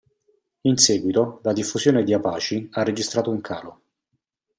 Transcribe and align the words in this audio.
In 0.61 0.77
seguito, 0.77 1.41
la 1.43 1.53
diffusione 1.53 2.01
di 2.03 2.11
Apache 2.11 2.69
ha 2.71 2.81
registrato 2.81 3.29
un 3.29 3.39
calo. 3.39 3.81